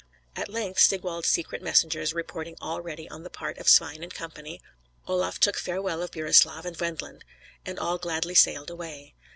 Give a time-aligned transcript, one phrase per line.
[0.35, 4.29] At length, Sigwald's secret messengers reporting all ready on the part of Svein & Co.,
[5.07, 7.23] Olaf took farewell of Burislav and Wendland,
[7.67, 9.13] and all gladly sailed away.